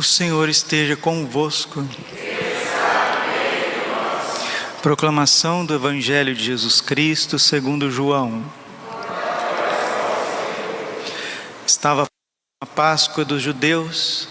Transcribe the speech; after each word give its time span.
O 0.00 0.02
Senhor 0.02 0.48
esteja 0.48 0.96
convosco. 0.96 1.86
Proclamação 4.80 5.66
do 5.66 5.74
Evangelho 5.74 6.34
de 6.34 6.42
Jesus 6.42 6.80
Cristo 6.80 7.38
segundo 7.38 7.90
João. 7.90 8.42
Estava 11.66 12.06
a 12.62 12.64
Páscoa 12.64 13.26
dos 13.26 13.42
judeus 13.42 14.26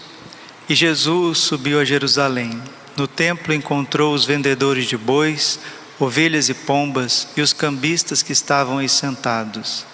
e 0.68 0.74
Jesus 0.74 1.38
subiu 1.38 1.78
a 1.78 1.84
Jerusalém. 1.84 2.60
No 2.96 3.06
templo 3.06 3.54
encontrou 3.54 4.12
os 4.12 4.24
vendedores 4.24 4.86
de 4.86 4.96
bois, 4.96 5.60
ovelhas 6.00 6.48
e 6.48 6.54
pombas 6.54 7.28
e 7.36 7.40
os 7.40 7.52
cambistas 7.52 8.24
que 8.24 8.32
estavam 8.32 8.78
aí 8.78 8.88
sentados. 8.88 9.86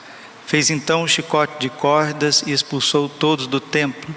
Fez 0.47 0.71
então 0.71 1.03
um 1.03 1.07
chicote 1.07 1.61
de 1.61 1.69
cordas 1.69 2.43
e 2.47 2.53
expulsou 2.53 3.11
todos 3.11 3.47
do 3.47 3.61
templo 3.61 4.17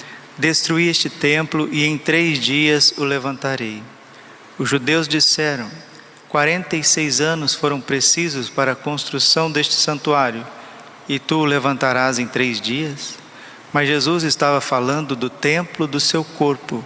Destruí 0.37 0.87
este 0.87 1.09
templo 1.09 1.67
e 1.71 1.85
em 1.85 1.97
três 1.97 2.39
dias 2.39 2.93
o 2.97 3.03
levantarei. 3.03 3.83
Os 4.57 4.69
judeus 4.69 5.07
disseram: 5.07 5.69
46 6.29 7.19
anos 7.19 7.53
foram 7.53 7.81
precisos 7.81 8.49
para 8.49 8.71
a 8.71 8.75
construção 8.75 9.51
deste 9.51 9.73
santuário, 9.73 10.45
e 11.07 11.19
tu 11.19 11.39
o 11.39 11.45
levantarás 11.45 12.19
em 12.19 12.27
três 12.27 12.61
dias? 12.61 13.15
Mas 13.73 13.87
Jesus 13.87 14.23
estava 14.23 14.61
falando 14.61 15.15
do 15.15 15.29
templo 15.29 15.87
do 15.87 15.99
seu 15.99 16.23
corpo. 16.23 16.83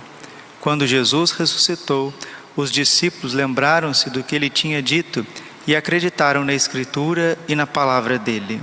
Quando 0.59 0.88
Jesus 0.88 1.31
ressuscitou, 1.31 2.13
os 2.55 2.71
discípulos 2.71 3.33
lembraram-se 3.33 4.09
do 4.09 4.23
que 4.23 4.35
ele 4.35 4.49
tinha 4.49 4.81
dito 4.81 5.25
e 5.67 5.75
acreditaram 5.75 6.43
na 6.45 6.53
Escritura 6.53 7.38
e 7.47 7.55
na 7.55 7.67
palavra 7.67 8.17
dele. 8.17 8.61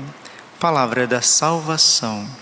Palavra 0.59 1.07
da 1.07 1.21
salvação. 1.21 2.42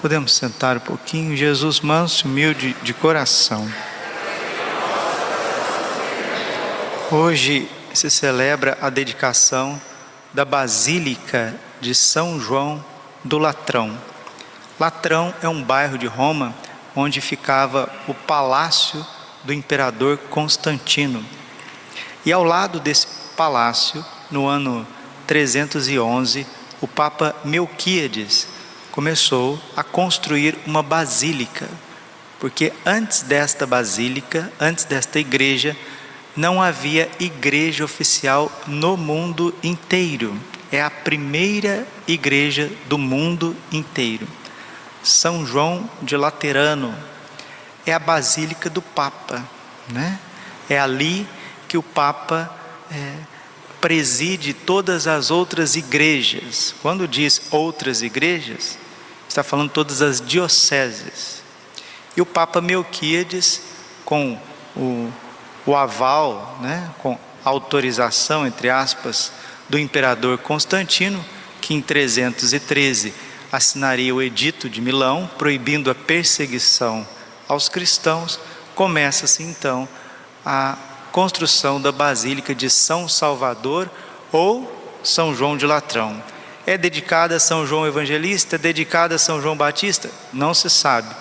Podemos 0.00 0.34
sentar 0.34 0.78
um 0.78 0.80
pouquinho. 0.80 1.36
Jesus 1.36 1.80
manso, 1.80 2.26
humilde 2.26 2.74
de 2.82 2.94
coração. 2.94 3.70
Hoje 7.10 7.68
se 7.92 8.08
celebra 8.08 8.78
a 8.80 8.88
dedicação 8.88 9.78
da 10.32 10.42
Basílica 10.42 11.54
de 11.82 11.94
São 11.94 12.40
João 12.40 12.82
do 13.22 13.36
Latrão. 13.36 13.94
Latrão 14.78 15.34
é 15.42 15.48
um 15.48 15.62
bairro 15.62 15.98
de 15.98 16.06
Roma 16.06 16.54
onde 16.96 17.20
ficava 17.20 17.92
o 18.08 18.14
palácio 18.14 19.06
do 19.44 19.52
imperador 19.52 20.16
Constantino. 20.30 21.22
E 22.24 22.32
ao 22.32 22.42
lado 22.42 22.80
desse 22.80 23.06
palácio, 23.36 24.02
no 24.30 24.46
ano 24.46 24.86
311, 25.26 26.46
o 26.80 26.88
Papa 26.88 27.36
Melquíades 27.44 28.48
começou 28.90 29.60
a 29.76 29.82
construir 29.82 30.58
uma 30.66 30.82
basílica, 30.82 31.68
porque 32.38 32.72
antes 32.84 33.22
desta 33.22 33.66
basílica, 33.66 34.52
antes 34.58 34.84
desta 34.84 35.18
igreja, 35.18 35.76
não 36.36 36.62
havia 36.62 37.10
igreja 37.18 37.84
oficial 37.84 38.50
no 38.66 38.96
mundo 38.96 39.54
inteiro. 39.62 40.34
É 40.72 40.80
a 40.82 40.90
primeira 40.90 41.86
igreja 42.06 42.70
do 42.86 42.96
mundo 42.96 43.56
inteiro. 43.72 44.26
São 45.02 45.44
João 45.44 45.88
de 46.02 46.16
Laterano 46.16 46.94
é 47.86 47.92
a 47.92 47.98
basílica 47.98 48.70
do 48.70 48.80
Papa, 48.80 49.44
né? 49.88 50.18
É 50.68 50.78
ali 50.78 51.26
que 51.66 51.76
o 51.76 51.82
Papa 51.82 52.54
é, 52.90 53.14
preside 53.80 54.52
todas 54.52 55.06
as 55.06 55.30
outras 55.30 55.76
igrejas. 55.76 56.74
Quando 56.82 57.08
diz 57.08 57.42
outras 57.50 58.02
igrejas, 58.02 58.78
está 59.28 59.42
falando 59.42 59.70
todas 59.70 60.02
as 60.02 60.20
dioceses. 60.20 61.42
E 62.16 62.20
o 62.20 62.26
Papa 62.26 62.60
Melquíades, 62.60 63.62
com 64.04 64.38
o, 64.76 65.10
o 65.64 65.76
aval, 65.76 66.58
né, 66.60 66.90
com 66.98 67.18
autorização, 67.44 68.46
entre 68.46 68.68
aspas, 68.68 69.32
do 69.68 69.78
imperador 69.78 70.38
Constantino, 70.38 71.24
que 71.60 71.74
em 71.74 71.80
313 71.80 73.14
assinaria 73.52 74.14
o 74.14 74.20
Edito 74.20 74.68
de 74.68 74.80
Milão, 74.80 75.28
proibindo 75.38 75.90
a 75.90 75.94
perseguição 75.94 77.06
aos 77.48 77.68
cristãos, 77.68 78.38
começa-se 78.74 79.42
então 79.42 79.88
a 80.44 80.76
construção 81.12 81.80
da 81.80 81.92
Basílica 81.92 82.54
de 82.54 82.70
São 82.70 83.08
Salvador 83.08 83.90
ou 84.32 85.00
São 85.02 85.34
João 85.34 85.56
de 85.56 85.66
Latrão. 85.66 86.22
É 86.66 86.76
dedicada 86.76 87.36
a 87.36 87.40
São 87.40 87.66
João 87.66 87.86
Evangelista? 87.86 88.56
É 88.56 88.58
dedicada 88.58 89.14
a 89.14 89.18
São 89.18 89.40
João 89.40 89.56
Batista? 89.56 90.10
Não 90.32 90.54
se 90.54 90.68
sabe. 90.70 91.14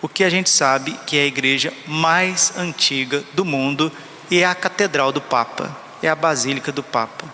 O 0.00 0.08
que 0.08 0.22
a 0.22 0.30
gente 0.30 0.48
sabe 0.48 0.96
que 1.06 1.16
é 1.16 1.22
a 1.22 1.26
igreja 1.26 1.72
mais 1.86 2.52
antiga 2.56 3.24
do 3.34 3.44
mundo 3.44 3.90
e 4.30 4.40
é 4.40 4.44
a 4.44 4.54
catedral 4.54 5.10
do 5.10 5.20
Papa, 5.20 5.76
é 6.02 6.08
a 6.08 6.14
basílica 6.14 6.70
do 6.70 6.82
Papa, 6.82 7.26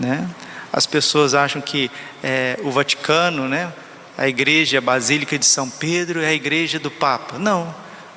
né? 0.00 0.28
As 0.72 0.86
pessoas 0.86 1.34
acham 1.34 1.62
que 1.62 1.90
é, 2.22 2.58
o 2.62 2.70
Vaticano, 2.70 3.48
né? 3.48 3.72
A 4.16 4.28
igreja, 4.28 4.78
a 4.78 4.80
Basílica 4.80 5.38
de 5.38 5.46
São 5.46 5.70
Pedro 5.70 6.20
é 6.20 6.26
a 6.26 6.32
igreja 6.32 6.78
do 6.78 6.90
Papa. 6.90 7.38
Não. 7.38 7.72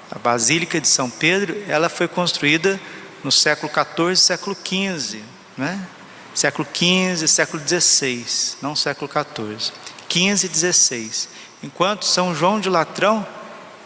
A 0.10 0.18
Basílica 0.18 0.82
de 0.82 0.88
São 0.88 1.10
Pedro, 1.10 1.56
ela 1.68 1.90
foi 1.90 2.08
construída 2.08 2.80
no 3.24 3.32
século 3.32 3.72
XIV, 3.72 4.16
século 4.16 4.56
XV, 4.56 5.22
né? 5.58 5.88
Século 6.34 6.68
XV, 6.74 7.28
século 7.28 7.62
XVI, 7.62 8.26
não 8.62 8.76
século 8.76 9.10
XIV. 9.12 9.72
15 10.08 10.46
e 10.46 10.50
16. 10.50 11.30
Enquanto 11.64 12.06
São 12.06 12.34
João 12.34 12.60
de 12.60 12.70
Latrão 12.70 13.26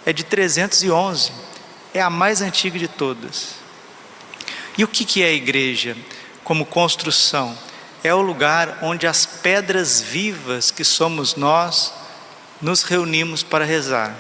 é 0.06 0.14
de 0.14 0.24
311, 0.24 1.32
é 1.94 2.02
a 2.02 2.10
mais 2.10 2.42
antiga 2.42 2.78
de 2.78 2.88
todas. 2.88 3.56
E 4.78 4.84
o 4.84 4.88
que 4.88 5.24
é 5.24 5.28
a 5.28 5.34
igreja 5.34 5.96
como 6.44 6.66
construção? 6.66 7.58
É 8.04 8.14
o 8.14 8.22
lugar 8.22 8.80
onde 8.82 9.08
as 9.08 9.26
pedras 9.26 10.02
vivas 10.02 10.70
que 10.70 10.84
somos 10.84 11.36
nós 11.36 11.94
nos 12.62 12.84
reunimos 12.84 13.42
para 13.42 13.66
rezar. 13.66 14.16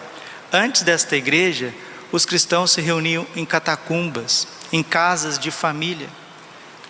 Antes 0.52 0.82
desta 0.82 1.16
igreja, 1.16 1.74
os 2.12 2.26
cristãos 2.26 2.72
se 2.72 2.82
reuniam 2.82 3.28
em 3.36 3.46
catacumbas, 3.46 4.48
em 4.76 4.84
casas 4.84 5.40
de 5.40 5.52
família. 5.52 6.10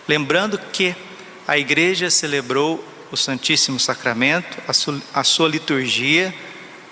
Lembrando 0.08 0.58
que 0.58 0.92
a 1.46 1.56
igreja 1.56 2.10
celebrou 2.10 2.84
o 3.12 3.16
Santíssimo 3.16 3.78
Sacramento, 3.78 4.58
a 4.66 4.72
sua, 4.72 5.00
a 5.14 5.22
sua 5.22 5.48
liturgia. 5.48 6.34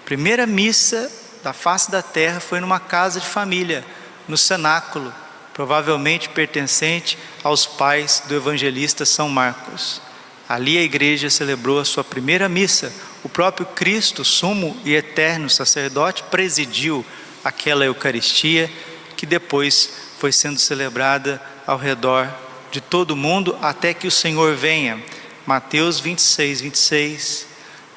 Primeira 0.05 0.47
missa 0.47 1.11
da 1.43 1.53
face 1.53 1.91
da 1.91 2.01
terra 2.01 2.39
foi 2.39 2.61
numa 2.61 2.79
casa 2.79 3.19
de 3.19 3.27
família, 3.27 3.85
no 4.29 4.37
cenáculo, 4.37 5.13
provavelmente 5.53 6.29
pertencente 6.29 7.19
aos 7.43 7.67
pais 7.67 8.23
do 8.29 8.37
evangelista 8.37 9.05
São 9.05 9.29
Marcos. 9.29 10.01
Ali 10.49 10.79
a 10.79 10.83
igreja 10.83 11.29
celebrou 11.29 11.81
a 11.81 11.85
sua 11.85 12.05
primeira 12.05 12.49
missa. 12.49 12.93
O 13.25 13.29
próprio 13.29 13.67
Cristo, 13.67 14.25
sumo 14.25 14.77
e 14.85 14.95
eterno 14.95 15.51
sacerdote, 15.51 16.23
presidiu 16.31 17.05
aquela 17.43 17.85
Eucaristia 17.85 18.71
que 19.17 19.27
depois 19.27 20.04
foi 20.25 20.33
sendo 20.33 20.59
celebrada 20.59 21.39
ao 21.67 21.77
redor 21.77 22.27
de 22.71 22.81
todo 22.81 23.15
mundo 23.15 23.59
até 23.61 23.93
que 23.93 24.07
o 24.07 24.11
Senhor 24.11 24.57
venha. 24.57 24.99
Mateus 25.45 26.01
26, 26.01 26.63
26. 26.63 27.47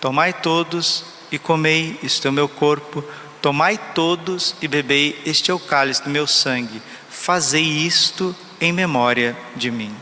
Tomai 0.01 0.33
todos 0.33 1.06
e 1.31 1.39
comei, 1.39 1.97
isto 2.03 2.27
é 2.27 2.29
o 2.29 2.33
meu 2.33 2.50
corpo, 2.50 3.01
Tomai 3.41 3.79
todos 3.95 4.56
e 4.62 4.68
bebei, 4.68 5.18
este 5.25 5.51
é 5.51 5.53
o 5.53 5.59
cálice 5.59 6.03
do 6.03 6.09
meu 6.09 6.27
sangue. 6.27 6.81
Fazei 7.09 7.63
isto 7.63 8.35
em 8.59 8.73
memória 8.73 9.33
de 9.56 9.71
mim. 9.71 9.95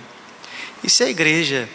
E 0.84 0.90
se 0.90 1.04
a 1.04 1.10
igreja 1.10 1.70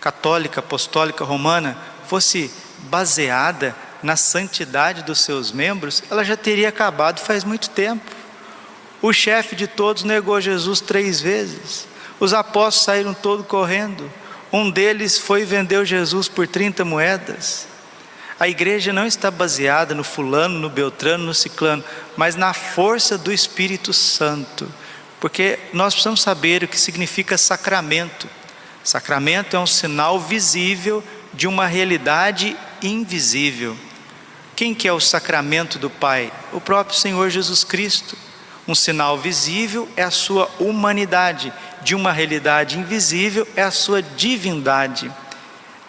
católica, 0.00 0.60
apostólica, 0.60 1.24
romana 1.24 1.76
fosse 2.06 2.52
baseada 2.82 3.74
na 4.00 4.14
santidade 4.14 5.02
dos 5.02 5.22
seus 5.22 5.50
membros, 5.50 6.04
ela 6.08 6.22
já 6.22 6.36
teria 6.36 6.68
acabado 6.68 7.18
faz 7.18 7.42
muito 7.42 7.68
tempo. 7.70 8.17
O 9.00 9.12
chefe 9.12 9.54
de 9.54 9.66
todos 9.66 10.02
negou 10.02 10.40
Jesus 10.40 10.80
três 10.80 11.20
vezes. 11.20 11.86
Os 12.18 12.34
apóstolos 12.34 12.84
saíram 12.84 13.14
todos 13.14 13.46
correndo. 13.46 14.10
Um 14.52 14.70
deles 14.70 15.18
foi 15.18 15.42
e 15.42 15.44
vendeu 15.44 15.84
Jesus 15.84 16.28
por 16.28 16.48
30 16.48 16.84
moedas. 16.84 17.68
A 18.40 18.48
igreja 18.48 18.92
não 18.92 19.06
está 19.06 19.30
baseada 19.30 19.94
no 19.94 20.04
fulano, 20.04 20.58
no 20.58 20.70
beltrano, 20.70 21.26
no 21.26 21.34
ciclano, 21.34 21.84
mas 22.16 22.36
na 22.36 22.52
força 22.52 23.18
do 23.18 23.32
Espírito 23.32 23.92
Santo. 23.92 24.68
Porque 25.20 25.58
nós 25.72 25.94
precisamos 25.94 26.20
saber 26.20 26.62
o 26.62 26.68
que 26.68 26.78
significa 26.78 27.36
sacramento. 27.36 28.28
Sacramento 28.82 29.56
é 29.56 29.60
um 29.60 29.66
sinal 29.66 30.18
visível 30.20 31.02
de 31.34 31.46
uma 31.46 31.66
realidade 31.66 32.56
invisível. 32.82 33.76
Quem 34.56 34.74
que 34.74 34.88
é 34.88 34.92
o 34.92 35.00
sacramento 35.00 35.78
do 35.78 35.90
Pai? 35.90 36.32
O 36.52 36.60
próprio 36.60 36.96
Senhor 36.96 37.30
Jesus 37.30 37.64
Cristo. 37.64 38.16
Um 38.68 38.74
sinal 38.74 39.16
visível 39.16 39.88
é 39.96 40.02
a 40.02 40.10
sua 40.10 40.50
humanidade, 40.60 41.50
de 41.82 41.94
uma 41.94 42.12
realidade 42.12 42.78
invisível 42.78 43.48
é 43.56 43.62
a 43.62 43.70
sua 43.70 44.02
divindade. 44.02 45.10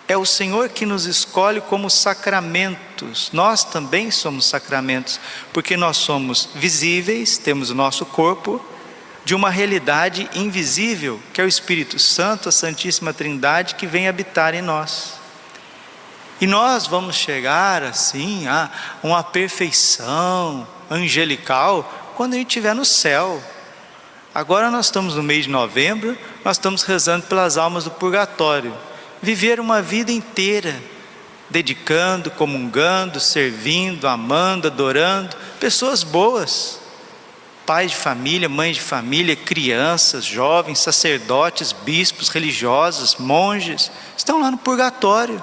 É 0.07 0.15
o 0.15 0.25
Senhor 0.25 0.69
que 0.69 0.85
nos 0.85 1.05
escolhe 1.05 1.59
como 1.59 1.89
sacramentos. 1.89 3.29
Nós 3.33 3.65
também 3.65 4.09
somos 4.09 4.45
sacramentos, 4.45 5.19
porque 5.51 5.75
nós 5.75 5.97
somos 5.97 6.49
visíveis, 6.55 7.37
temos 7.37 7.69
o 7.69 7.75
nosso 7.75 8.05
corpo, 8.05 8.63
de 9.25 9.35
uma 9.35 9.49
realidade 9.49 10.29
invisível, 10.33 11.19
que 11.33 11.41
é 11.41 11.43
o 11.43 11.47
Espírito 11.47 11.99
Santo, 11.99 12.47
a 12.47 12.51
Santíssima 12.51 13.13
Trindade, 13.13 13.75
que 13.75 13.85
vem 13.85 14.07
habitar 14.07 14.55
em 14.55 14.61
nós. 14.61 15.19
E 16.39 16.47
nós 16.47 16.87
vamos 16.87 17.17
chegar 17.17 17.83
assim 17.83 18.47
a 18.47 18.71
uma 19.03 19.21
perfeição 19.21 20.65
angelical 20.89 21.98
quando 22.19 22.33
a 22.33 22.35
gente 22.35 22.47
estiver 22.47 22.75
no 22.75 22.83
céu. 22.83 23.41
Agora 24.35 24.69
nós 24.69 24.87
estamos 24.87 25.15
no 25.15 25.23
mês 25.23 25.45
de 25.45 25.49
novembro, 25.49 26.17
nós 26.43 26.57
estamos 26.57 26.83
rezando 26.83 27.25
pelas 27.27 27.57
almas 27.57 27.85
do 27.85 27.91
purgatório 27.91 28.75
viver 29.21 29.57
uma 29.57 29.81
vida 29.81 30.11
inteira, 30.11 30.77
dedicando, 31.49 32.29
comungando, 32.29 33.21
servindo, 33.21 34.05
amando, 34.05 34.67
adorando, 34.67 35.33
pessoas 35.61 36.03
boas, 36.03 36.81
pais 37.65 37.91
de 37.91 37.97
família, 37.97 38.49
mães 38.49 38.75
de 38.75 38.81
família, 38.81 39.33
crianças, 39.37 40.25
jovens, 40.25 40.79
sacerdotes, 40.79 41.71
bispos, 41.71 42.27
religiosos, 42.27 43.15
monges, 43.15 43.89
estão 44.17 44.41
lá 44.41 44.51
no 44.51 44.57
purgatório. 44.57 45.41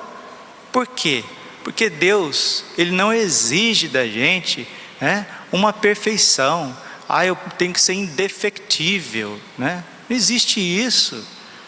Por 0.70 0.86
quê? 0.86 1.24
Porque 1.64 1.88
Deus, 1.88 2.64
Ele 2.76 2.90
não 2.90 3.10
exige 3.10 3.88
da 3.88 4.06
gente 4.06 4.68
né, 5.00 5.26
uma 5.52 5.72
perfeição. 5.72 6.76
Ah, 7.08 7.24
eu 7.24 7.36
tenho 7.56 7.72
que 7.72 7.80
ser 7.80 7.94
indefectível, 7.94 9.40
né? 9.56 9.84
Não 10.08 10.16
existe 10.16 10.60
isso. 10.60 11.24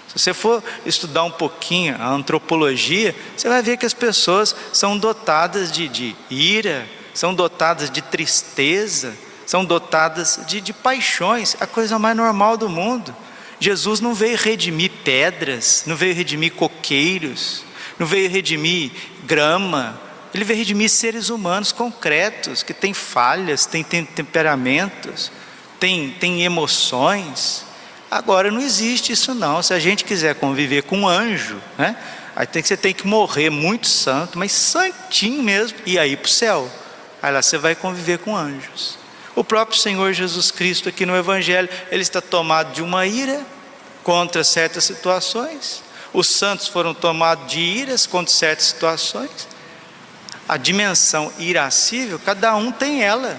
Se 0.08 0.18
você 0.18 0.32
for 0.32 0.64
estudar 0.86 1.24
um 1.24 1.30
pouquinho 1.30 1.96
a 2.00 2.08
antropologia, 2.08 3.14
você 3.36 3.48
vai 3.48 3.62
ver 3.62 3.76
que 3.76 3.86
as 3.86 3.94
pessoas 3.94 4.54
são 4.72 4.96
dotadas 4.96 5.70
de, 5.70 5.86
de 5.88 6.16
ira, 6.30 6.88
são 7.12 7.34
dotadas 7.34 7.90
de 7.90 8.00
tristeza, 8.00 9.14
são 9.46 9.64
dotadas 9.64 10.40
de, 10.46 10.60
de 10.60 10.72
paixões, 10.72 11.56
a 11.60 11.66
coisa 11.66 11.98
mais 11.98 12.16
normal 12.16 12.56
do 12.56 12.68
mundo. 12.68 13.14
Jesus 13.60 14.00
não 14.00 14.14
veio 14.14 14.36
redimir 14.36 14.90
pedras, 15.04 15.84
não 15.86 15.96
veio 15.96 16.14
redimir 16.14 16.52
coqueiros, 16.52 17.64
não 17.98 18.06
veio 18.06 18.30
redimir 18.30 18.92
grama, 19.24 20.00
ele 20.34 20.44
veio 20.44 20.58
redimir 20.58 20.90
seres 20.90 21.30
humanos 21.30 21.72
concretos, 21.72 22.62
que 22.62 22.74
têm 22.74 22.92
falhas, 22.92 23.66
têm, 23.66 23.82
temperamentos, 23.82 25.32
têm, 25.80 26.10
têm 26.10 26.42
emoções. 26.42 27.64
Agora 28.10 28.50
não 28.50 28.60
existe 28.60 29.12
isso 29.12 29.34
não. 29.34 29.62
Se 29.62 29.72
a 29.72 29.78
gente 29.78 30.04
quiser 30.04 30.34
conviver 30.34 30.82
com 30.82 31.00
um 31.00 31.08
anjo, 31.08 31.60
né? 31.76 31.96
Aí 32.36 32.46
tem 32.46 32.62
que 32.62 32.68
você 32.68 32.76
tem 32.76 32.94
que 32.94 33.06
morrer 33.06 33.50
muito 33.50 33.88
santo, 33.88 34.38
mas 34.38 34.52
santinho 34.52 35.42
mesmo, 35.42 35.76
e 35.84 35.98
aí 35.98 36.16
para 36.16 36.26
o 36.26 36.30
céu. 36.30 36.70
Aí 37.20 37.32
lá 37.32 37.42
você 37.42 37.58
vai 37.58 37.74
conviver 37.74 38.18
com 38.18 38.36
anjos. 38.36 38.96
O 39.34 39.42
próprio 39.42 39.78
Senhor 39.78 40.12
Jesus 40.12 40.50
Cristo 40.50 40.88
aqui 40.88 41.04
no 41.04 41.16
Evangelho, 41.16 41.68
ele 41.90 42.02
está 42.02 42.20
tomado 42.20 42.72
de 42.72 42.82
uma 42.82 43.06
ira 43.06 43.44
contra 44.04 44.44
certas 44.44 44.84
situações. 44.84 45.82
Os 46.12 46.28
santos 46.28 46.68
foram 46.68 46.94
tomados 46.94 47.50
de 47.50 47.60
iras 47.60 48.06
contra 48.06 48.32
certas 48.32 48.66
situações. 48.66 49.48
A 50.48 50.56
dimensão 50.56 51.30
irascível, 51.38 52.18
cada 52.18 52.56
um 52.56 52.72
tem 52.72 53.02
ela. 53.02 53.38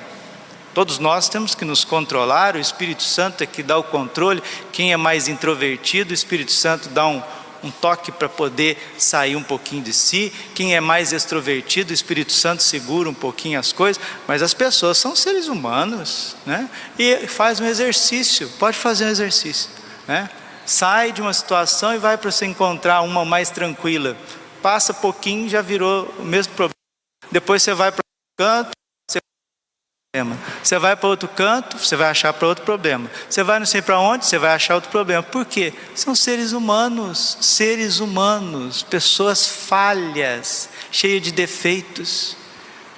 Todos 0.74 1.00
nós 1.00 1.28
temos 1.28 1.56
que 1.56 1.66
nos 1.66 1.84
controlar, 1.84 2.56
o 2.56 2.60
Espírito 2.60 3.02
Santo 3.02 3.44
é 3.44 3.48
que 3.48 3.64
dá 3.64 3.78
o 3.78 3.84
controle. 3.84 4.44
Quem 4.72 4.94
é 4.94 4.98
mais 4.98 5.28
introvertido, 5.28 6.12
o 6.12 6.14
Espírito 6.14 6.52
Santo 6.52 6.88
dá 6.90 7.08
um, 7.08 7.22
um 7.64 7.72
toque 7.72 8.12
para 8.12 8.30
poder 8.30 8.78
sair 8.98 9.36
um 9.36 9.42
pouquinho 9.42 9.82
de 9.82 9.92
si. 9.92 10.32
Quem 10.54 10.76
é 10.76 10.80
mais 10.80 11.12
extrovertido, 11.12 11.90
o 11.90 11.94
Espírito 11.94 12.32
Santo 12.32 12.62
segura 12.62 13.10
um 13.10 13.14
pouquinho 13.14 13.60
as 13.60 13.74
coisas. 13.74 14.02
Mas 14.28 14.44
as 14.44 14.54
pessoas 14.54 15.00
são 15.00 15.16
seres 15.16 15.48
humanos, 15.48 16.36
né? 16.46 16.70
E 16.98 17.28
faz 17.28 17.60
um 17.60 17.66
exercício, 17.66 18.48
pode 18.60 18.78
fazer 18.78 19.06
um 19.06 19.10
exercício, 19.10 19.70
né? 20.08 20.30
Sai 20.64 21.12
de 21.12 21.22
uma 21.22 21.34
situação 21.34 21.96
e 21.96 21.98
vai 21.98 22.16
para 22.16 22.30
se 22.30 22.46
encontrar 22.46 23.02
uma 23.02 23.26
mais 23.26 23.50
tranquila. 23.50 24.16
Passa 24.62 24.94
pouquinho, 24.94 25.50
já 25.50 25.64
virou 25.64 26.14
o 26.20 26.24
mesmo 26.24 26.54
problema. 26.54 26.79
Depois 27.32 27.62
você 27.64 27.74
vai 27.74 27.92
para 27.92 28.02
o 28.02 28.38
canto, 28.38 28.72
você 30.64 30.80
vai 30.80 30.96
para 30.96 31.08
outro 31.08 31.30
canto, 31.30 31.78
você 31.78 31.96
vai 31.96 32.10
achar 32.10 32.34
para 32.34 32.48
outro 32.48 32.66
problema. 32.66 33.10
Você 33.30 33.44
vai 33.44 33.60
não 33.60 33.66
sei 33.66 33.80
para 33.82 34.00
onde, 34.00 34.26
você 34.26 34.40
vai 34.40 34.52
achar 34.54 34.74
outro 34.74 34.90
problema. 34.90 35.22
Por 35.22 35.46
quê? 35.46 35.72
São 35.94 36.16
seres 36.16 36.52
humanos, 36.52 37.38
seres 37.42 38.00
humanos, 38.00 38.82
pessoas 38.82 39.46
falhas, 39.46 40.68
cheias 40.92 41.22
de 41.22 41.32
defeitos, 41.32 42.36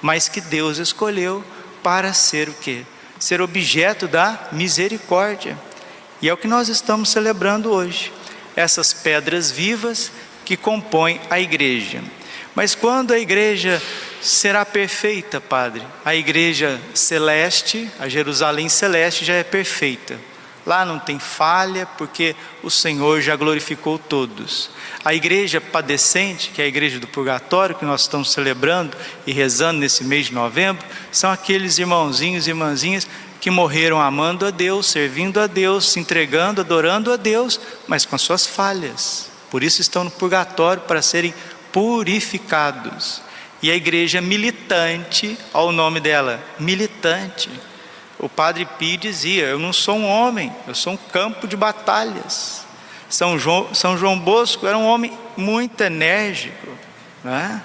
mas 0.00 0.26
que 0.26 0.40
Deus 0.40 0.78
escolheu 0.78 1.44
para 1.82 2.14
ser 2.14 2.48
o 2.48 2.54
quê? 2.54 2.86
Ser 3.18 3.42
objeto 3.42 4.08
da 4.08 4.48
misericórdia. 4.50 5.58
E 6.22 6.28
é 6.30 6.32
o 6.32 6.36
que 6.38 6.48
nós 6.48 6.68
estamos 6.68 7.10
celebrando 7.10 7.70
hoje. 7.70 8.10
Essas 8.56 8.94
pedras 8.94 9.50
vivas 9.50 10.10
que 10.46 10.56
compõem 10.56 11.20
a 11.28 11.38
igreja. 11.38 12.02
Mas 12.54 12.74
quando 12.74 13.12
a 13.12 13.18
igreja 13.18 13.82
será 14.22 14.64
perfeita, 14.64 15.40
Padre. 15.40 15.82
A 16.04 16.14
igreja 16.14 16.80
celeste, 16.94 17.90
a 17.98 18.08
Jerusalém 18.08 18.68
celeste 18.68 19.24
já 19.24 19.34
é 19.34 19.42
perfeita. 19.42 20.18
Lá 20.64 20.86
não 20.86 20.98
tem 20.98 21.18
falha, 21.18 21.86
porque 21.98 22.36
o 22.62 22.70
Senhor 22.70 23.20
já 23.20 23.34
glorificou 23.34 23.98
todos. 23.98 24.70
A 25.04 25.12
igreja 25.12 25.60
padecente, 25.60 26.50
que 26.50 26.62
é 26.62 26.64
a 26.64 26.68
igreja 26.68 27.00
do 27.00 27.08
purgatório, 27.08 27.74
que 27.74 27.84
nós 27.84 28.02
estamos 28.02 28.30
celebrando 28.30 28.96
e 29.26 29.32
rezando 29.32 29.80
nesse 29.80 30.04
mês 30.04 30.26
de 30.26 30.34
novembro, 30.34 30.86
são 31.10 31.32
aqueles 31.32 31.78
irmãozinhos 31.78 32.46
e 32.46 32.50
irmãzinhas 32.50 33.08
que 33.40 33.50
morreram 33.50 34.00
amando 34.00 34.46
a 34.46 34.50
Deus, 34.52 34.86
servindo 34.86 35.40
a 35.40 35.48
Deus, 35.48 35.90
se 35.90 35.98
entregando, 35.98 36.60
adorando 36.60 37.12
a 37.12 37.16
Deus, 37.16 37.58
mas 37.88 38.06
com 38.06 38.14
as 38.14 38.22
suas 38.22 38.46
falhas. 38.46 39.32
Por 39.50 39.64
isso 39.64 39.80
estão 39.80 40.04
no 40.04 40.12
purgatório 40.12 40.82
para 40.82 41.02
serem 41.02 41.34
purificados. 41.72 43.20
E 43.62 43.70
a 43.70 43.76
igreja 43.76 44.20
militante, 44.20 45.38
ao 45.52 45.70
nome 45.70 46.00
dela, 46.00 46.42
militante. 46.58 47.48
O 48.18 48.28
padre 48.28 48.66
Pio 48.66 48.98
dizia: 48.98 49.44
Eu 49.44 49.58
não 49.58 49.72
sou 49.72 49.96
um 49.96 50.08
homem, 50.08 50.52
eu 50.66 50.74
sou 50.74 50.94
um 50.94 50.96
campo 50.96 51.46
de 51.46 51.56
batalhas. 51.56 52.64
São 53.08 53.38
João, 53.38 53.72
São 53.72 53.96
João 53.96 54.18
Bosco 54.18 54.66
era 54.66 54.76
um 54.76 54.86
homem 54.86 55.16
muito 55.36 55.80
enérgico, 55.80 56.68
né? 57.22 57.62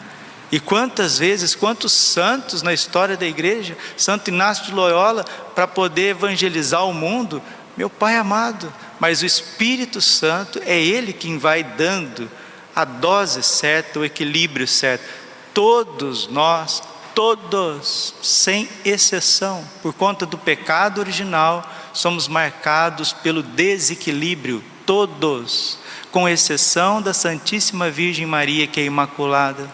E 0.51 0.59
quantas 0.59 1.17
vezes, 1.17 1.55
quantos 1.55 1.91
santos 1.93 2.61
na 2.61 2.73
história 2.73 3.17
da 3.17 3.25
igreja, 3.25 3.75
Santo 3.97 4.29
Inácio 4.29 4.65
de 4.65 4.73
Loyola, 4.73 5.25
para 5.55 5.67
poder 5.67 6.09
evangelizar 6.09 6.85
o 6.85 6.93
mundo, 6.93 7.41
meu 7.75 7.89
Pai 7.89 8.15
amado, 8.15 8.71
mas 8.99 9.21
o 9.21 9.25
Espírito 9.25 9.99
Santo 9.99 10.61
é 10.65 10.79
Ele 10.79 11.11
quem 11.11 11.37
vai 11.37 11.63
dando 11.63 12.29
a 12.75 12.85
dose 12.85 13.41
certa, 13.41 13.99
o 13.99 14.05
equilíbrio 14.05 14.67
certo 14.67 15.26
todos 15.57 16.27
nós, 16.27 16.83
todos, 17.15 18.13
sem 18.21 18.69
exceção, 18.85 19.67
por 19.81 19.91
conta 19.91 20.23
do 20.23 20.37
pecado 20.37 20.99
original, 20.99 21.67
somos 21.93 22.27
marcados 22.27 23.11
pelo 23.11 23.41
desequilíbrio, 23.41 24.63
todos, 24.85 25.79
com 26.11 26.29
exceção 26.29 27.01
da 27.01 27.11
Santíssima 27.11 27.89
Virgem 27.89 28.27
Maria, 28.27 28.67
que 28.67 28.79
é 28.79 28.83
imaculada, 28.83 29.67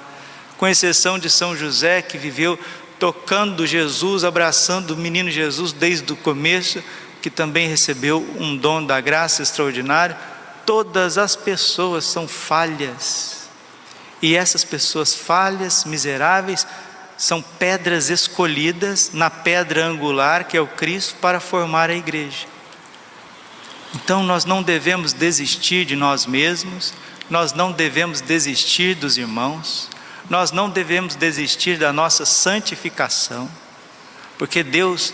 com 0.57 0.65
exceção 0.65 1.19
de 1.19 1.29
São 1.29 1.53
José, 1.53 2.01
que 2.01 2.17
viveu 2.17 2.57
tocando 2.97 3.67
Jesus, 3.67 4.23
abraçando 4.23 4.91
o 4.91 4.97
menino 4.97 5.29
Jesus 5.29 5.73
desde 5.73 6.13
o 6.13 6.15
começo, 6.15 6.81
que 7.21 7.29
também 7.29 7.67
recebeu 7.67 8.25
um 8.39 8.55
dom 8.55 8.85
da 8.85 9.01
graça 9.01 9.43
extraordinário. 9.43 10.15
Todas 10.65 11.17
as 11.17 11.35
pessoas 11.35 12.05
são 12.05 12.25
falhas. 12.25 13.42
E 14.23 14.37
essas 14.37 14.63
pessoas 14.63 15.13
falhas, 15.13 15.83
miseráveis, 15.83 16.65
são 17.17 17.41
pedras 17.41 18.09
escolhidas 18.09 19.11
na 19.13 19.29
pedra 19.29 19.85
angular 19.85 20.45
que 20.45 20.55
é 20.55 20.61
o 20.61 20.65
Cristo 20.65 21.15
para 21.19 21.41
formar 21.41 21.89
a 21.89 21.93
igreja. 21.93 22.47
Então 23.93 24.23
nós 24.23 24.45
não 24.45 24.63
devemos 24.63 25.11
desistir 25.11 25.83
de 25.83 25.97
nós 25.97 26.25
mesmos, 26.25 26.93
nós 27.29 27.51
não 27.51 27.73
devemos 27.73 28.21
desistir 28.21 28.95
dos 28.95 29.17
irmãos, 29.17 29.89
nós 30.29 30.53
não 30.53 30.69
devemos 30.69 31.15
desistir 31.15 31.77
da 31.77 31.91
nossa 31.91 32.25
santificação, 32.25 33.51
porque 34.37 34.63
Deus, 34.63 35.13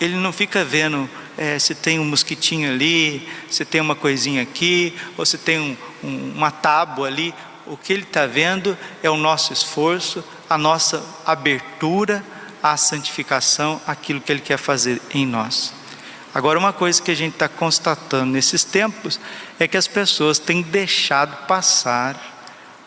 Ele 0.00 0.16
não 0.16 0.32
fica 0.32 0.64
vendo 0.64 1.08
é, 1.36 1.56
se 1.60 1.76
tem 1.76 2.00
um 2.00 2.04
mosquitinho 2.04 2.72
ali, 2.72 3.28
se 3.48 3.64
tem 3.64 3.80
uma 3.80 3.94
coisinha 3.94 4.42
aqui, 4.42 4.92
ou 5.16 5.24
se 5.24 5.38
tem 5.38 5.60
um, 5.60 5.76
um, 6.02 6.32
uma 6.34 6.50
tábua 6.50 7.06
ali. 7.06 7.32
O 7.68 7.76
que 7.76 7.92
Ele 7.92 8.02
está 8.02 8.26
vendo 8.26 8.76
é 9.02 9.10
o 9.10 9.16
nosso 9.16 9.52
esforço, 9.52 10.24
a 10.48 10.56
nossa 10.56 11.04
abertura 11.26 12.24
à 12.62 12.76
santificação, 12.76 13.80
aquilo 13.86 14.20
que 14.20 14.32
Ele 14.32 14.40
quer 14.40 14.56
fazer 14.56 15.00
em 15.12 15.26
nós. 15.26 15.72
Agora, 16.34 16.58
uma 16.58 16.72
coisa 16.72 17.00
que 17.02 17.10
a 17.10 17.16
gente 17.16 17.34
está 17.34 17.48
constatando 17.48 18.32
nesses 18.32 18.64
tempos 18.64 19.20
é 19.58 19.66
que 19.66 19.76
as 19.76 19.86
pessoas 19.86 20.38
têm 20.38 20.62
deixado 20.62 21.46
passar 21.46 22.16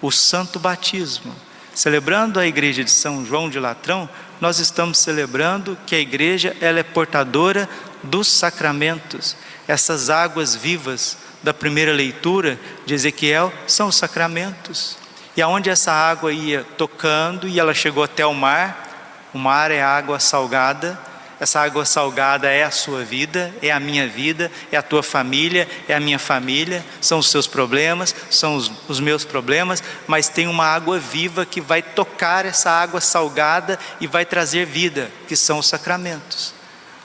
o 0.01 0.11
santo 0.11 0.59
batismo. 0.59 1.35
Celebrando 1.73 2.39
a 2.39 2.47
igreja 2.47 2.83
de 2.83 2.91
São 2.91 3.25
João 3.25 3.49
de 3.49 3.59
Latrão, 3.59 4.09
nós 4.39 4.59
estamos 4.59 4.97
celebrando 4.97 5.77
que 5.85 5.95
a 5.95 5.99
igreja 5.99 6.55
ela 6.59 6.79
é 6.79 6.83
portadora 6.83 7.69
dos 8.03 8.27
sacramentos. 8.27 9.35
Essas 9.67 10.09
águas 10.09 10.55
vivas 10.55 11.17
da 11.43 11.53
primeira 11.53 11.91
leitura 11.91 12.59
de 12.85 12.93
Ezequiel 12.93 13.51
são 13.67 13.87
os 13.87 13.95
sacramentos. 13.95 14.97
E 15.35 15.41
aonde 15.41 15.69
essa 15.69 15.91
água 15.91 16.33
ia 16.33 16.65
tocando 16.77 17.47
e 17.47 17.59
ela 17.59 17.73
chegou 17.73 18.03
até 18.03 18.25
o 18.25 18.33
mar, 18.33 19.29
o 19.33 19.37
mar 19.37 19.71
é 19.71 19.81
água 19.81 20.19
salgada, 20.19 20.99
essa 21.41 21.59
água 21.59 21.85
salgada 21.85 22.51
é 22.51 22.63
a 22.63 22.69
sua 22.69 23.03
vida, 23.03 23.51
é 23.63 23.71
a 23.71 23.79
minha 23.79 24.07
vida, 24.07 24.51
é 24.71 24.77
a 24.77 24.81
tua 24.83 25.01
família, 25.01 25.67
é 25.87 25.95
a 25.95 25.99
minha 25.99 26.19
família, 26.19 26.85
são 27.01 27.17
os 27.17 27.31
seus 27.31 27.47
problemas, 27.47 28.13
são 28.29 28.55
os, 28.55 28.71
os 28.87 28.99
meus 28.99 29.25
problemas, 29.25 29.81
mas 30.05 30.29
tem 30.29 30.47
uma 30.47 30.65
água 30.65 30.99
viva 30.99 31.43
que 31.43 31.59
vai 31.59 31.81
tocar 31.81 32.45
essa 32.45 32.69
água 32.69 33.01
salgada 33.01 33.79
e 33.99 34.05
vai 34.05 34.23
trazer 34.23 34.67
vida, 34.67 35.09
que 35.27 35.35
são 35.35 35.57
os 35.57 35.67
sacramentos. 35.67 36.60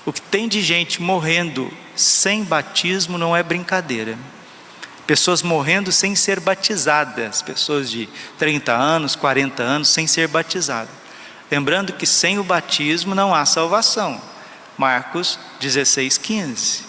O 0.06 0.12
que 0.12 0.20
tem 0.20 0.46
de 0.46 0.62
gente 0.62 1.02
morrendo 1.02 1.68
sem 1.96 2.44
batismo 2.44 3.18
não 3.18 3.36
é 3.36 3.42
brincadeira. 3.42 4.16
Pessoas 5.04 5.42
morrendo 5.42 5.90
sem 5.90 6.14
ser 6.14 6.38
batizadas, 6.38 7.42
pessoas 7.42 7.90
de 7.90 8.08
30 8.38 8.72
anos, 8.72 9.16
40 9.16 9.62
anos 9.64 9.88
sem 9.88 10.06
ser 10.06 10.28
batizadas. 10.28 10.94
Lembrando 11.50 11.92
que 11.92 12.06
sem 12.06 12.38
o 12.38 12.44
batismo 12.44 13.16
não 13.16 13.34
há 13.34 13.44
salvação. 13.44 14.20
Marcos 14.78 15.40
16, 15.60 16.18
15. 16.18 16.84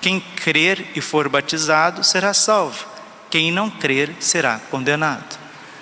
Quem 0.00 0.20
crer 0.20 0.90
e 0.96 1.00
for 1.00 1.28
batizado 1.28 2.02
será 2.02 2.34
salvo, 2.34 2.86
quem 3.30 3.52
não 3.52 3.70
crer 3.70 4.14
será 4.18 4.58
condenado. 4.70 5.38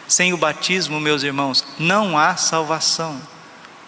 Sem 0.06 0.34
o 0.34 0.36
batismo, 0.36 1.00
meus 1.00 1.22
irmãos, 1.22 1.64
não 1.78 2.18
há 2.18 2.36
salvação. 2.36 3.20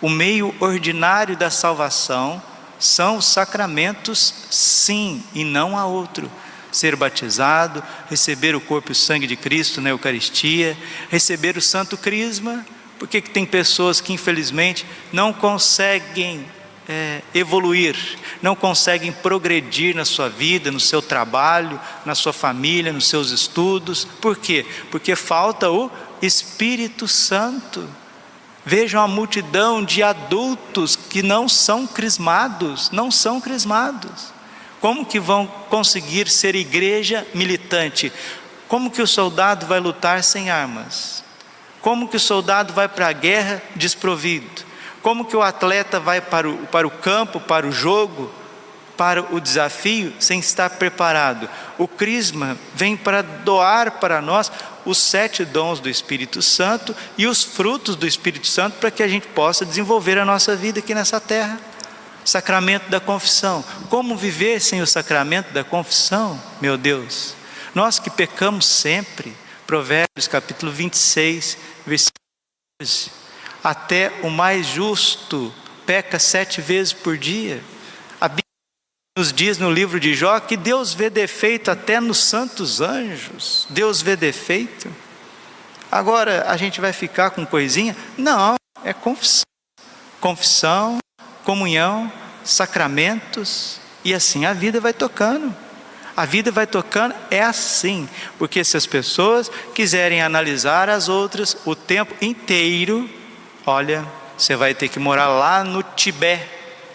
O 0.01 0.09
meio 0.09 0.55
ordinário 0.61 1.37
da 1.37 1.51
salvação 1.51 2.43
são 2.79 3.17
os 3.17 3.27
sacramentos, 3.27 4.35
sim, 4.51 5.23
e 5.35 5.45
não 5.45 5.77
há 5.77 5.87
outro. 5.87 6.31
Ser 6.71 6.95
batizado, 6.97 7.83
receber 8.11 8.55
o 8.55 8.61
corpo 8.61 8.91
e 8.91 8.93
o 8.93 8.95
sangue 8.95 9.27
de 9.27 9.37
Cristo 9.37 9.81
na 9.81 9.91
Eucaristia, 9.91 10.77
receber 11.11 11.57
o 11.57 11.63
Santo 11.63 11.97
Crisma, 11.97 12.65
por 12.99 13.09
que, 13.09 13.21
tem 13.21 13.45
pessoas 13.45 14.01
que 14.01 14.13
infelizmente 14.13 14.87
não 15.13 15.33
conseguem 15.33 16.47
é, 16.89 17.21
evoluir, 17.35 17.97
não 18.41 18.55
conseguem 18.55 19.13
progredir 19.13 19.95
na 19.95 20.05
sua 20.05 20.29
vida, 20.29 20.71
no 20.71 20.81
seu 20.81 21.03
trabalho, 21.03 21.81
na 22.05 22.15
sua 22.15 22.33
família, 22.33 22.93
nos 22.93 23.09
seus 23.09 23.31
estudos? 23.31 24.05
Por 24.05 24.37
quê? 24.37 24.65
Porque 24.91 25.15
falta 25.15 25.71
o 25.71 25.91
Espírito 26.23 27.07
Santo. 27.07 27.87
Vejam 28.69 29.01
a 29.01 29.07
multidão 29.07 29.85
de 29.85 30.03
adultos 30.03 30.97
que 30.97 31.23
não 31.23 31.49
são 31.49 31.87
crismados, 31.87 32.91
não 32.91 33.13
são 33.13 33.41
crismados. 33.41 34.35
Como 34.81 35.07
que 35.07 35.21
vão 35.21 35.47
conseguir 35.71 36.29
ser 36.29 36.57
igreja 36.57 37.25
militante? 37.33 38.13
Como 38.67 38.91
que 38.91 39.01
o 39.01 39.07
soldado 39.07 39.67
vai 39.67 39.79
lutar 39.79 40.25
sem 40.25 40.51
armas? 40.51 41.23
Como 41.81 42.09
que 42.09 42.17
o 42.17 42.21
soldado 42.21 42.73
vai 42.73 42.89
para 42.89 43.07
a 43.07 43.13
guerra 43.13 43.63
desprovido? 43.77 44.65
Como 45.01 45.25
que 45.25 45.37
o 45.37 45.43
atleta 45.43 46.01
vai 46.01 46.21
para 46.21 46.51
o, 46.51 46.59
para 46.67 46.89
o 46.89 46.91
campo, 46.91 47.39
para 47.39 47.69
o 47.69 47.71
jogo, 47.71 48.33
para 48.97 49.33
o 49.33 49.41
desafio, 49.41 50.13
sem 50.19 50.41
estar 50.41 50.71
preparado? 50.71 51.49
O 51.79 51.87
Crisma 51.87 52.59
vem 52.75 52.97
para 52.97 53.23
doar 53.23 53.93
para 53.93 54.21
nós 54.21 54.51
os 54.87 54.99
sete 54.99 55.45
dons 55.45 55.81
do 55.81 55.91
Espírito 55.91 56.41
Santo 56.41 56.97
e 57.19 57.27
os 57.27 57.43
frutos 57.43 57.97
do 57.97 58.07
Espírito 58.07 58.47
Santo 58.47 58.79
para 58.79 58.91
que 58.91 59.03
a 59.03 59.09
gente 59.09 59.27
possa 59.27 59.67
desenvolver 59.67 60.17
a 60.17 60.25
nossa 60.25 60.57
vida 60.57 60.79
aqui 60.79 60.95
nessa 60.95 61.21
terra. 61.21 61.61
Sacramento 62.25 62.89
da 62.89 63.01
confissão. 63.01 63.63
Como 63.91 64.17
viver 64.17 64.61
sem 64.61 64.81
o 64.81 64.87
sacramento 64.87 65.53
da 65.53 65.63
confissão, 65.63 66.41
meu 66.61 66.79
Deus? 66.79 67.35
Nós 67.75 67.99
que 67.99 68.09
pecamos 68.09 68.65
sempre. 68.65 69.37
Provérbios 69.67 70.29
capítulo 70.29 70.71
26, 70.71 71.59
versículo 71.85 72.23
12. 72.81 73.11
Até 73.63 74.13
o 74.23 74.31
mais 74.31 74.67
justo 74.67 75.53
peca 75.85 76.19
sete 76.21 76.61
vezes 76.61 76.93
por 76.93 77.19
dia. 77.19 77.63
Nos 79.17 79.33
diz 79.33 79.57
no 79.57 79.71
livro 79.71 79.99
de 79.99 80.15
Jó 80.15 80.39
que 80.39 80.59
Deus 80.59 80.93
vê 80.93 81.09
defeito 81.09 81.71
até 81.71 81.99
nos 82.01 82.19
santos 82.23 82.83
anjos. 82.83 83.67
Deus 83.71 84.03
vê 84.03 84.15
defeito. 84.15 84.95
Agora 85.91 86.45
a 86.47 86.57
gente 86.59 86.83
vai 86.83 86.93
ficar 86.93 87.31
com 87.31 87.47
coisinha? 87.47 87.97
Não, 88.19 88.57
é 88.85 88.93
confissão. 88.93 89.47
Confissão, 90.21 90.99
comunhão, 91.45 92.13
sacramentos, 92.45 93.81
e 94.05 94.13
assim 94.13 94.45
a 94.45 94.53
vida 94.53 94.81
vai 94.83 94.93
tocando. 94.93 95.55
A 96.15 96.27
vida 96.27 96.51
vai 96.51 96.67
tocando, 96.67 97.15
é 97.31 97.43
assim, 97.43 98.07
porque 98.37 98.63
se 98.65 98.77
as 98.77 98.85
pessoas 98.85 99.51
quiserem 99.75 100.21
analisar 100.21 100.91
as 100.91 101.09
outras 101.09 101.57
o 101.65 101.75
tempo 101.75 102.15
inteiro, 102.21 103.09
olha, 103.65 104.07
você 104.37 104.57
vai 104.57 104.75
ter 104.75 104.89
que 104.89 104.99
morar 104.99 105.29
lá 105.29 105.65
no 105.65 105.83
Tibete, 105.83 106.47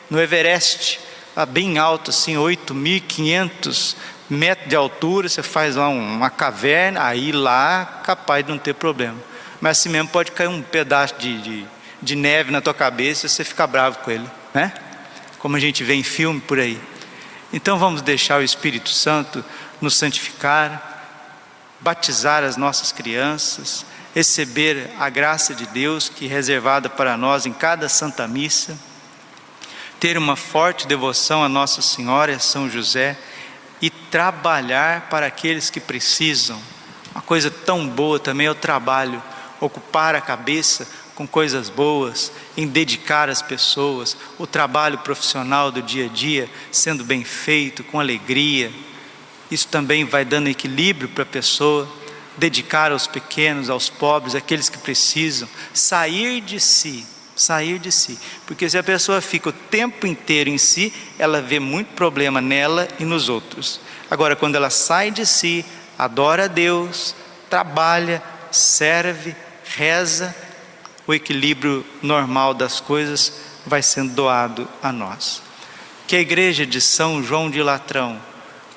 no 0.09 0.21
Everest, 0.21 0.99
bem 1.45 1.77
alto, 1.77 2.09
assim, 2.09 2.35
8.500 2.35 3.95
metros 4.29 4.69
de 4.69 4.75
altura, 4.75 5.27
você 5.27 5.43
faz 5.43 5.75
lá 5.75 5.89
uma 5.89 6.29
caverna, 6.29 7.03
aí 7.03 7.31
lá 7.31 8.01
capaz 8.03 8.45
de 8.45 8.51
não 8.51 8.57
ter 8.57 8.73
problema. 8.73 9.17
Mas 9.59 9.77
assim 9.77 9.89
mesmo 9.89 10.09
pode 10.09 10.31
cair 10.31 10.47
um 10.47 10.61
pedaço 10.61 11.15
de, 11.19 11.41
de, 11.41 11.65
de 12.01 12.15
neve 12.15 12.51
na 12.51 12.61
tua 12.61 12.73
cabeça 12.73 13.25
e 13.25 13.29
você 13.29 13.43
fica 13.43 13.67
bravo 13.67 13.99
com 13.99 14.09
ele, 14.09 14.27
né? 14.53 14.73
Como 15.37 15.55
a 15.55 15.59
gente 15.59 15.83
vê 15.83 15.93
em 15.93 16.03
filme 16.03 16.39
por 16.39 16.59
aí. 16.59 16.79
Então 17.53 17.77
vamos 17.77 18.01
deixar 18.01 18.39
o 18.39 18.43
Espírito 18.43 18.89
Santo 18.89 19.43
nos 19.81 19.95
santificar, 19.95 20.89
batizar 21.79 22.43
as 22.43 22.55
nossas 22.55 22.91
crianças, 22.91 23.85
receber 24.15 24.91
a 24.99 25.09
graça 25.09 25.53
de 25.53 25.65
Deus 25.65 26.07
que 26.07 26.25
é 26.25 26.29
reservada 26.29 26.89
para 26.89 27.17
nós 27.17 27.45
em 27.45 27.53
cada 27.53 27.89
Santa 27.89 28.27
Missa, 28.27 28.77
ter 30.01 30.17
uma 30.17 30.35
forte 30.35 30.87
devoção 30.87 31.43
a 31.43 31.47
Nossa 31.47 31.79
Senhora 31.79 32.31
e 32.31 32.35
a 32.35 32.39
São 32.39 32.67
José 32.67 33.15
e 33.79 33.87
trabalhar 33.87 35.07
para 35.11 35.27
aqueles 35.27 35.69
que 35.69 35.79
precisam. 35.79 36.59
Uma 37.11 37.21
coisa 37.21 37.51
tão 37.51 37.87
boa 37.87 38.19
também 38.19 38.47
é 38.47 38.51
o 38.51 38.55
trabalho, 38.55 39.21
ocupar 39.59 40.15
a 40.15 40.21
cabeça 40.21 40.87
com 41.13 41.27
coisas 41.27 41.69
boas, 41.69 42.31
em 42.57 42.65
dedicar 42.65 43.29
as 43.29 43.43
pessoas, 43.43 44.17
o 44.39 44.47
trabalho 44.47 44.97
profissional 44.97 45.71
do 45.71 45.83
dia 45.83 46.07
a 46.07 46.09
dia 46.09 46.49
sendo 46.71 47.03
bem 47.03 47.23
feito, 47.23 47.83
com 47.83 47.99
alegria. 47.99 48.71
Isso 49.51 49.67
também 49.67 50.03
vai 50.03 50.25
dando 50.25 50.47
equilíbrio 50.49 51.09
para 51.09 51.21
a 51.21 51.27
pessoa, 51.27 51.87
dedicar 52.39 52.91
aos 52.91 53.05
pequenos, 53.05 53.69
aos 53.69 53.87
pobres, 53.87 54.33
aqueles 54.33 54.67
que 54.67 54.79
precisam, 54.79 55.47
sair 55.75 56.41
de 56.41 56.59
si, 56.59 57.05
sair 57.41 57.79
de 57.79 57.91
si. 57.91 58.17
Porque 58.45 58.69
se 58.69 58.77
a 58.77 58.83
pessoa 58.83 59.19
fica 59.21 59.49
o 59.49 59.53
tempo 59.53 60.05
inteiro 60.05 60.49
em 60.49 60.57
si, 60.57 60.93
ela 61.17 61.41
vê 61.41 61.59
muito 61.59 61.93
problema 61.93 62.39
nela 62.39 62.87
e 62.99 63.03
nos 63.03 63.29
outros. 63.29 63.81
Agora, 64.09 64.35
quando 64.35 64.55
ela 64.55 64.69
sai 64.69 65.11
de 65.11 65.25
si, 65.25 65.65
adora 65.97 66.45
a 66.45 66.47
Deus, 66.47 67.15
trabalha, 67.49 68.21
serve, 68.51 69.35
reza, 69.75 70.35
o 71.07 71.13
equilíbrio 71.13 71.85
normal 72.01 72.53
das 72.53 72.79
coisas 72.79 73.33
vai 73.65 73.81
sendo 73.81 74.13
doado 74.13 74.67
a 74.81 74.91
nós. 74.91 75.41
Que 76.07 76.15
a 76.15 76.21
igreja 76.21 76.65
de 76.65 76.79
São 76.81 77.23
João 77.23 77.49
de 77.49 77.61
Latrão, 77.61 78.21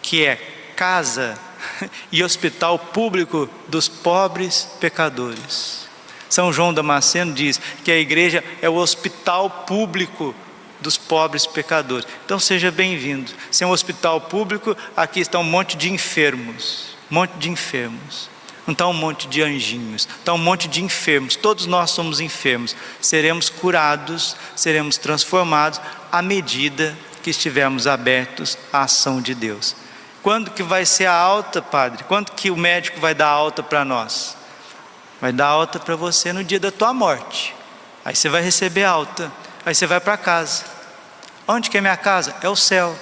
que 0.02 0.24
é 0.24 0.36
casa 0.76 1.38
e 2.10 2.22
hospital 2.22 2.78
público 2.78 3.48
dos 3.68 3.88
pobres 3.88 4.68
pecadores. 4.80 5.88
São 6.34 6.52
João 6.52 6.74
Damasceno 6.74 7.32
diz 7.32 7.60
que 7.84 7.92
a 7.92 7.96
igreja 7.96 8.42
é 8.60 8.68
o 8.68 8.74
hospital 8.74 9.48
público 9.48 10.34
dos 10.80 10.98
pobres 10.98 11.46
pecadores. 11.46 12.08
Então 12.24 12.40
seja 12.40 12.72
bem-vindo. 12.72 13.30
Se 13.52 13.62
é 13.62 13.66
um 13.68 13.70
hospital 13.70 14.20
público, 14.20 14.76
aqui 14.96 15.20
está 15.20 15.38
um 15.38 15.44
monte 15.44 15.76
de 15.76 15.92
enfermos, 15.92 16.96
um 17.08 17.14
monte 17.14 17.34
de 17.38 17.48
enfermos. 17.48 18.28
Não 18.66 18.72
está 18.72 18.84
um 18.88 18.92
monte 18.92 19.28
de 19.28 19.42
anjinhos, 19.42 20.08
está 20.18 20.32
um 20.32 20.38
monte 20.38 20.66
de 20.66 20.82
enfermos. 20.82 21.36
Todos 21.36 21.66
nós 21.66 21.92
somos 21.92 22.18
enfermos. 22.18 22.74
Seremos 23.00 23.48
curados, 23.48 24.34
seremos 24.56 24.96
transformados 24.96 25.80
à 26.10 26.20
medida 26.20 26.98
que 27.22 27.30
estivermos 27.30 27.86
abertos 27.86 28.58
à 28.72 28.82
ação 28.82 29.22
de 29.22 29.36
Deus. 29.36 29.76
Quando 30.20 30.50
que 30.50 30.64
vai 30.64 30.84
ser 30.84 31.06
a 31.06 31.14
alta, 31.14 31.62
padre? 31.62 32.02
Quando 32.08 32.32
que 32.32 32.50
o 32.50 32.56
médico 32.56 32.98
vai 32.98 33.14
dar 33.14 33.28
alta 33.28 33.62
para 33.62 33.84
nós? 33.84 34.42
Vai 35.24 35.32
dar 35.32 35.46
alta 35.46 35.80
para 35.80 35.96
você 35.96 36.34
no 36.34 36.44
dia 36.44 36.60
da 36.60 36.70
tua 36.70 36.92
morte. 36.92 37.54
Aí 38.04 38.14
você 38.14 38.28
vai 38.28 38.42
receber 38.42 38.84
alta. 38.84 39.32
Aí 39.64 39.74
você 39.74 39.86
vai 39.86 39.98
para 39.98 40.18
casa. 40.18 40.66
Onde 41.48 41.70
que 41.70 41.78
é 41.78 41.80
minha 41.80 41.96
casa? 41.96 42.36
É 42.42 42.48
o 42.50 42.54
céu. 42.54 42.94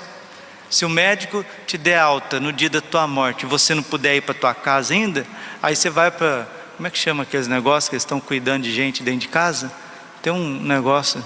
Se 0.70 0.84
o 0.84 0.88
médico 0.88 1.44
te 1.66 1.76
der 1.76 1.98
alta 1.98 2.38
no 2.38 2.52
dia 2.52 2.70
da 2.70 2.80
tua 2.80 3.08
morte 3.08 3.44
você 3.44 3.74
não 3.74 3.82
puder 3.82 4.14
ir 4.14 4.20
para 4.20 4.36
tua 4.36 4.54
casa 4.54 4.94
ainda, 4.94 5.26
aí 5.60 5.74
você 5.74 5.90
vai 5.90 6.12
para. 6.12 6.46
Como 6.76 6.86
é 6.86 6.90
que 6.92 6.96
chama 6.96 7.24
aqueles 7.24 7.48
negócios 7.48 7.88
que 7.88 7.96
estão 7.96 8.20
cuidando 8.20 8.62
de 8.62 8.72
gente 8.72 9.02
dentro 9.02 9.22
de 9.22 9.28
casa? 9.28 9.72
Tem 10.22 10.32
um 10.32 10.62
negócio. 10.62 11.24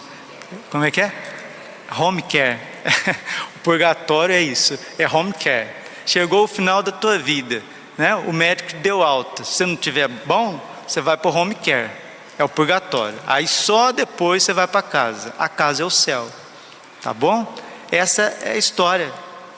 Como 0.71 0.83
é 0.83 0.91
que 0.91 1.03
é? 1.03 1.13
Home 1.95 2.23
care. 2.23 2.59
o 3.55 3.59
purgatório 3.59 4.35
é 4.35 4.41
isso, 4.41 4.79
é 4.99 5.07
home 5.07 5.35
care. 5.35 5.69
Chegou 6.07 6.45
o 6.45 6.49
final 6.49 6.83
da 6.83 6.91
tua 6.91 7.19
vida, 7.19 7.63
né? 7.99 8.15
O 8.15 8.33
médico 8.33 8.73
deu 8.77 9.03
alta. 9.03 9.45
Se 9.45 9.53
você 9.53 9.67
não 9.67 9.77
tiver 9.77 10.09
bom, 10.09 10.75
você 10.87 11.01
vai 11.01 11.17
para 11.17 11.31
o 11.31 11.35
home 11.35 11.55
care. 11.55 11.91
É 12.39 12.45
o 12.45 12.49
purgatório. 12.49 13.19
Aí 13.27 13.49
só 13.49 13.93
depois 13.93 14.43
você 14.43 14.53
vai 14.53 14.67
para 14.67 14.83
casa. 14.83 15.35
A 15.39 15.49
casa 15.49 15.83
é 15.83 15.87
o 15.87 15.91
céu. 15.91 16.31
Tá 17.03 17.15
bom? 17.15 17.55
Essa 17.91 18.23
é 18.43 18.53
a 18.53 18.57
história. 18.57 19.13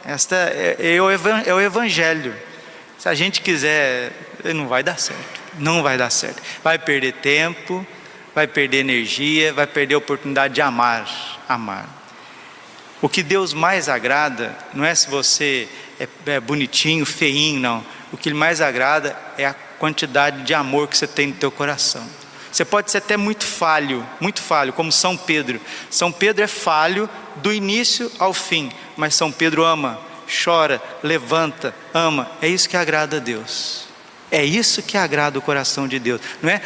Esta 0.05 0.37
é, 0.37 0.77
é, 0.97 1.03
o, 1.03 1.11
é 1.11 1.55
o 1.55 1.61
evangelho. 1.61 2.35
Se 2.99 3.09
a 3.09 3.15
gente 3.15 3.41
quiser, 3.41 4.13
não 4.55 4.69
vai 4.69 4.83
dar 4.83 4.99
certo. 4.99 5.41
Não 5.59 5.83
vai 5.83 5.99
dar 5.99 6.11
certo. 6.11 6.41
Vai 6.63 6.79
perder 6.79 7.15
tempo, 7.15 7.87
vai 8.35 8.47
perder 8.47 8.79
energia, 8.79 9.53
vai 9.53 9.67
perder 9.67 9.95
a 9.95 9.99
oportunidade 9.99 10.55
de 10.55 10.61
amar. 10.61 11.09
Amar. 11.49 11.89
O 13.01 13.09
que 13.09 13.23
Deus 13.23 13.53
mais 13.53 13.89
agrada 13.89 14.57
não 14.75 14.85
é 14.85 14.95
se 14.95 15.09
você 15.09 15.69
é, 15.99 16.09
é 16.27 16.41
bonitinho, 16.41 17.05
feinho, 17.05 17.61
não. 17.61 17.85
O 18.13 18.17
que 18.17 18.29
Ele 18.29 18.37
mais 18.37 18.61
agrada 18.61 19.17
é 19.37 19.47
a 19.47 19.55
quantidade 19.79 20.43
de 20.43 20.53
amor 20.53 20.89
que 20.89 20.97
você 20.99 21.07
tem 21.07 21.29
no 21.29 21.35
teu 21.35 21.51
coração. 21.51 22.07
Você 22.51 22.65
pode 22.65 22.91
ser 22.91 22.99
até 22.99 23.17
muito 23.17 23.45
falho, 23.45 24.07
muito 24.21 24.41
falho, 24.43 24.73
como 24.73 24.91
São 24.91 25.17
Pedro. 25.17 25.61
São 25.91 26.11
Pedro 26.11 26.43
é 26.43 26.47
falho 26.47 27.09
do 27.37 27.53
início 27.53 28.11
ao 28.19 28.33
fim, 28.33 28.73
mas 28.97 29.15
São 29.15 29.31
Pedro 29.31 29.65
ama, 29.65 30.01
chora, 30.43 30.83
levanta, 31.03 31.75
ama. 31.93 32.31
É 32.41 32.49
isso 32.49 32.69
que 32.69 32.77
agrada 32.77 33.19
a 33.19 33.21
Deus. 33.21 33.87
É 34.31 34.45
isso 34.45 34.83
que 34.83 34.97
agrada 34.97 35.39
o 35.39 35.43
coração 35.43 35.87
de 35.87 35.99
Deus, 35.99 36.21
não 36.43 36.51
é? 36.51 36.61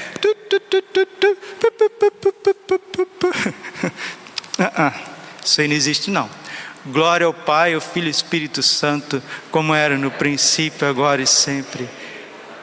Isso 5.44 5.60
aí 5.60 5.68
não 5.68 5.74
existe 5.74 6.10
não. 6.10 6.28
Glória 6.86 7.26
ao 7.26 7.34
Pai, 7.34 7.74
ao 7.74 7.80
Filho 7.80 8.08
e 8.08 8.10
Espírito 8.10 8.62
Santo, 8.62 9.22
como 9.50 9.72
era 9.72 9.96
no 9.96 10.10
princípio, 10.10 10.88
agora 10.88 11.22
e 11.22 11.26
sempre 11.26 11.88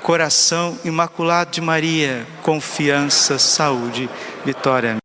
coração 0.01 0.77
imaculado 0.83 1.51
de 1.51 1.61
Maria, 1.61 2.25
confiança, 2.43 3.39
saúde, 3.39 4.09
vitória. 4.45 4.99